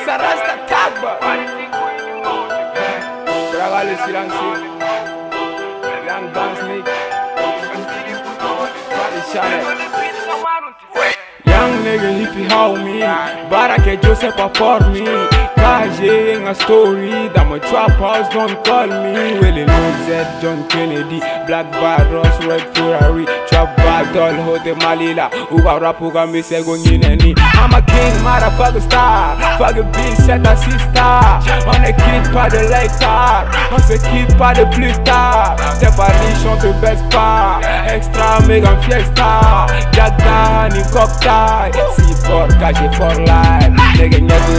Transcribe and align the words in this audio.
gangsta 0.00 0.16
rasta 0.16 0.56
tagba 0.66 1.18
Dragale 3.52 3.96
silansi 4.04 4.50
Young 6.06 6.32
Guns 6.32 6.62
Nick 6.62 6.88
Fadi 8.90 9.20
Channel 9.32 9.64
Young 11.44 11.72
nigga 11.84 12.10
if 12.22 12.36
you 12.36 12.48
how 12.48 12.74
me 12.76 13.00
Baraka 13.50 13.96
Joseph 13.96 14.34
for 14.56 14.80
me 14.90 15.39
In 15.62 16.46
a 16.46 16.54
story 16.54 17.28
That 17.36 17.46
my 17.48 17.58
trap 17.58 17.90
house 18.00 18.32
don't 18.32 18.56
call 18.64 18.86
me. 18.88 19.36
Willie 19.40 19.68
Z 20.08 20.40
John 20.40 20.66
Kennedy 20.68 21.20
Black 21.46 21.70
Bar 21.72 22.08
Ross 22.08 22.32
Red 22.46 22.64
Ferrari 22.74 23.26
Trap 23.48 23.76
Doll 24.14 24.34
Hote 24.40 24.72
Malila 24.80 25.28
Uga 25.50 25.78
rap 25.80 26.00
uga 26.00 26.26
mi 26.26 26.42
sego 26.42 26.76
ngineni 26.76 27.34
I'm 27.36 27.74
a 27.74 27.82
king 27.82 28.16
motherfucker 28.24 28.80
star. 28.80 29.36
Fuck 29.58 29.76
a 29.76 29.82
bitch 29.92 30.16
set 30.24 30.46
a 30.46 30.56
sister. 30.56 31.60
On 31.68 31.84
a 31.84 31.92
kid 31.92 32.32
pas 32.32 32.48
de 32.48 32.58
l'état 32.58 33.44
On 33.70 33.78
se 33.78 33.94
quitte 34.08 34.36
pas 34.38 34.54
de 34.54 34.64
plus 34.74 34.96
tard 35.04 35.56
C'est 35.78 35.94
pas 35.94 36.06
riche 36.06 36.46
on 36.48 36.56
te 36.56 36.72
baisse 36.80 37.02
pas 37.10 37.60
Extra 37.86 38.40
méga 38.46 38.76
fiesta 38.78 39.66
Jagda 39.92 40.68
ni 40.72 40.82
cocktail 40.90 41.72
Si 41.96 42.14
fort 42.26 42.48
caché 42.58 42.88
for 42.96 43.14
life 43.20 43.70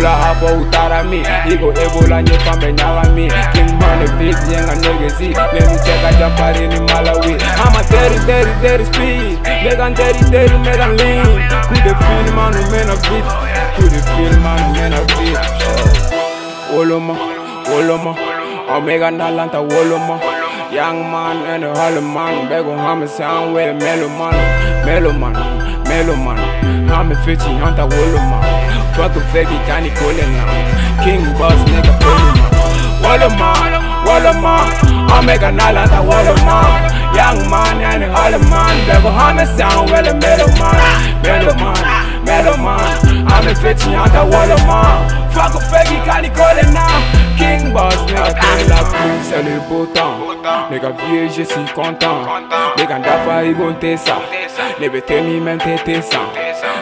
Nyedula 0.02 0.18
hapo 0.18 0.46
utarami 0.46 1.24
Igo 1.54 1.74
ebola 1.74 2.22
nye 2.22 2.40
fambe 2.40 2.74
nyagami 2.74 3.32
King 3.54 3.72
money 3.80 4.08
big 4.18 4.38
nyenga 4.50 4.76
nigga 4.76 5.10
zi 5.18 5.28
Nenu 5.28 5.80
cheka 5.86 6.14
jampari 6.20 6.68
ni 6.68 6.80
Malawi. 6.80 7.38
I'm 7.38 7.76
a 7.76 7.84
dirty 7.90 8.18
dirty 8.26 8.52
dirty 8.62 8.86
speed. 8.86 9.40
Megan 9.64 9.94
dirty 9.94 10.26
dirty 10.32 10.58
Megan 10.58 10.98
lean. 10.98 11.26
Coup 11.68 11.82
de 11.86 11.94
fil 11.94 12.34
man 12.34 12.56
ou 12.56 12.72
men 12.72 12.90
a 12.90 12.96
beat 13.06 13.26
Coup 13.76 13.90
de 13.90 14.02
fil 14.02 14.40
man 14.42 14.60
ou 14.66 14.74
men 14.74 14.94
a 14.94 15.02
beat 15.06 15.38
oh, 15.38 16.78
Woloma, 16.78 17.14
Woloma. 17.70 18.16
Omega 18.70 19.12
Nalanta 19.12 19.62
Woloma. 19.62 20.18
Young 20.74 21.12
man 21.12 21.46
and 21.46 21.64
a 21.64 21.76
hollow 21.76 22.02
man. 22.02 22.50
Bego 22.50 22.76
hame 22.76 23.08
sound 23.08 23.54
with 23.54 23.70
a 23.70 23.74
mellow 23.74 24.10
man. 24.10 24.34
Mellow 24.84 25.14
man, 25.14 25.34
mellow 25.84 26.16
man. 26.16 26.88
Hame 26.90 27.16
15 27.24 27.58
hunter 27.60 27.84
Woloma 27.84 28.51
Fuck 28.96 29.16
a 29.16 29.22
fake 29.32 29.48
calling 29.96 30.32
now. 30.36 31.04
King 31.04 31.24
boss 31.40 31.58
nigga 31.72 31.94
Woloma 32.02 32.52
Woloma, 33.02 33.52
Woloma 34.06 34.56
Omega 35.18 35.50
Nalanta 35.50 36.00
Woloma 36.04 36.58
Young 37.16 37.50
man 37.50 37.82
and 37.82 38.04
a 38.04 38.12
hollow 38.14 38.40
man 38.40 38.76
Bego 38.88 39.12
hame 39.12 39.46
sound 39.58 39.90
with 39.90 40.08
a 40.08 40.14
mellow 40.14 40.48
man. 40.60 41.24
Mellow 41.24 41.56
man, 41.56 42.26
mellow 42.26 42.58
man. 42.58 43.28
Hame 43.28 43.56
15 43.56 43.94
hunter 43.94 44.26
Woloma 44.32 45.21
Fake 45.34 46.04
tiny 46.06 46.30
calling 46.30 46.74
now? 46.74 47.00
King 47.38 47.74
boss 47.74 47.96
nigga 48.06 48.34
la 48.68 48.84
pluie 48.84 49.24
c'est 49.24 49.42
le 49.44 49.60
beau 49.70 49.86
temps 49.86 50.18
Nigga 50.70 50.90
vieux 50.92 51.28
je 51.30 51.44
suis 51.44 51.66
content. 51.74 52.20
Nigga 52.78 53.00
ndafa 53.00 53.44
ibo 53.44 53.70
ntesa 53.72 54.16
Nebe 54.80 55.02
temi 55.02 55.40
men 55.40 55.58
tete 55.58 56.02
san 56.02 56.28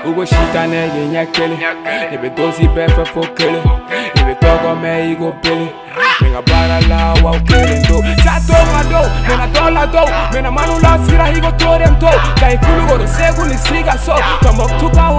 Ugo 0.06 0.26
shita 0.26 0.68
nege 0.68 1.06
nyakele 1.12 1.58
Nebe 2.12 2.30
dozi 2.30 2.68
befe 2.68 3.06
fokele 3.06 3.62
togo 4.42 4.76
me 4.76 5.12
igo 5.12 5.32
pele 5.42 5.68
Nigga 6.22 6.42
bara 6.42 6.80
la 6.88 7.14
wa 7.24 7.32
ukele 7.32 7.80
ndo 7.80 8.04
Sato 8.24 8.54
ngado, 8.54 9.10
mena 9.28 9.48
dola 9.48 9.86
do 9.88 10.52
manu 10.52 10.80
la 10.82 10.98
sira 11.06 11.28
higo 11.28 11.52
torem 11.58 12.00
to 12.00 12.10
Kai 12.40 12.58
kulu 12.58 12.88
go 12.88 13.08
segu 13.08 13.46
ni 13.46 13.58
siga 13.58 13.98
so. 13.98 14.16
Tomok 14.42 14.72
tuka 14.80 15.02
ho 15.02 15.19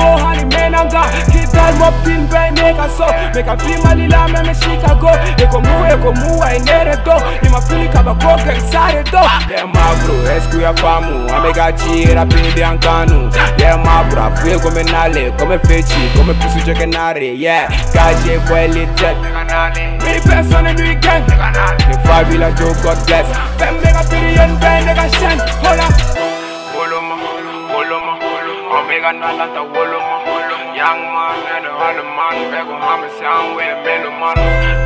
bay 2.73 2.87
nega 2.87 2.89
so 2.97 3.07
Meka 3.35 3.57
fima 3.59 3.95
lila 3.95 4.29
me 4.29 4.43
me 4.43 4.55
Chicago 4.55 5.09
Eko 5.39 5.61
mu 5.61 5.85
eko 5.87 6.13
mu 6.15 6.39
wa 6.39 6.55
inere 6.55 6.97
do 7.05 7.15
Ima 7.47 7.61
fili 7.61 7.89
kaba 7.89 8.15
koke 8.15 8.53
nsare 8.59 9.03
do 9.11 9.19
Yeah 9.51 9.67
ma 9.67 9.95
bro, 10.05 10.15
esku 10.37 10.61
ya 10.61 10.75
famu 10.75 11.29
Amega 11.31 11.73
chira 11.73 12.27
pindi 12.27 12.63
ankanu. 12.63 13.31
Yeah 13.59 13.77
ma 13.85 14.05
bro, 14.11 14.23
afuye 14.23 14.59
come 14.61 14.83
nale 14.85 15.31
Come 15.39 15.59
feci, 15.59 16.11
come 16.17 16.35
pusu 16.35 16.65
joke 16.67 16.87
nare 16.87 17.35
Yeah, 17.37 17.69
kaje 17.93 18.39
boy 18.49 18.69
legit 18.69 19.17
Me 20.05 20.21
person 20.21 20.67
in 20.67 20.77
weekend 20.77 21.27
The 21.27 21.99
Fabula 22.05 22.51
Joe, 22.59 22.75
God 22.83 22.99
bless. 23.07 23.27
Fem 23.59 23.75
nigga 23.81 24.03
billion 24.11 24.59
bang 24.61 24.85
nigga 24.87 25.07
shen 25.19 25.39
Hold 25.63 25.81
up 25.81 26.20
Omega 28.91 29.15
Nalanta 29.15 29.63
Woloma 29.71 30.19
Young 30.75 30.99
man 31.15 31.39
and 31.55 31.63
a 31.63 31.71
hollow 31.79 32.03
man. 32.11 32.35
Bego 32.51 32.75
hame 32.75 33.07
sound 33.23 33.55
with 33.55 33.71
a 33.71 33.79
mellow 33.87 34.11
man 34.19 34.35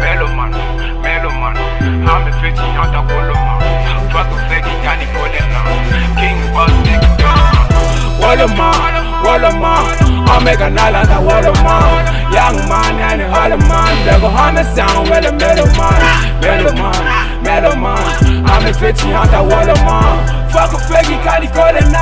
Mellow 0.04 0.28
man, 0.36 0.52
mellow 1.00 1.32
man. 1.40 1.56
Hame 2.04 2.28
15 2.36 2.52
hunter 2.76 3.00
Woloma 3.08 3.64
Fuck 4.12 4.28
a 4.28 4.36
fake 4.44 4.68
King 6.20 6.36
boss 6.52 6.68
nigga 6.84 7.16
Woloma, 8.20 8.76
Woloma 9.24 9.88
Omega 10.36 10.68
Nalanta 10.68 11.24
Woloma 11.24 12.04
Young 12.28 12.60
man 12.68 13.00
and 13.08 13.22
a 13.22 13.28
hollow 13.32 13.56
man. 13.56 13.88
Sound 14.76 15.08
with 15.08 15.24
a 15.24 15.32
mellow 15.32 15.64
man 15.80 15.96
Mellow 16.44 16.76
man, 16.76 17.42
mellow 17.42 17.74
man. 17.80 18.44
Hame 18.44 18.74
15 18.74 19.16
hunter 19.16 19.40
Woloma 19.48 20.44
Fuck 20.52 20.76
a 20.76 20.78
fake 20.92 21.08
King 21.08 21.48
boss 21.56 21.93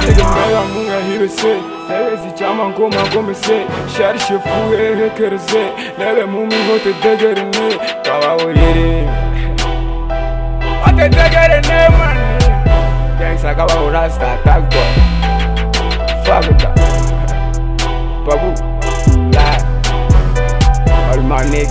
nigga 0.00 0.24
Nigga 0.24 0.24
mega 0.34 0.62
munga 0.74 0.98
hibe 1.12 1.28
se 1.28 1.54
Hezi 1.88 2.30
chama 2.38 2.68
ngoma 2.68 3.02
ngome 3.12 3.34
se 3.34 3.66
Shari 3.96 4.18
shefu 4.18 4.74
ehe 4.74 5.10
kere 5.10 5.38
se 5.38 5.62
Nebe 5.98 6.24
mumi 6.26 6.54
hote 6.68 6.92
degere 7.02 7.44
ne 7.44 7.78
Kawa 8.04 8.34
oyere 8.44 9.08
Hote 10.84 11.08
degere 11.08 11.60
ne 11.68 11.88
man 11.98 12.16
Gangsta 13.20 13.54
boy. 14.70 14.92
Fuck 16.24 16.50
it 16.50 16.64
up. 16.64 16.76
Babu 18.26 18.50
Lie. 19.32 19.58
All 21.10 21.22
my 21.22 21.42
nigga 21.50 21.68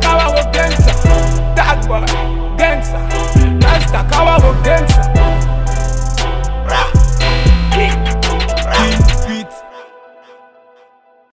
Kawa 0.00 0.26
wo 0.34 0.42
gangsta 0.52 0.92
Tag 1.56 1.88
boy. 1.88 2.00
Gangsta 2.56 3.00
Rasta 3.62 4.04
kawa 4.10 4.36
wo 4.42 4.52